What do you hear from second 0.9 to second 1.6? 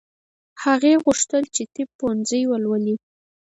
غوښتل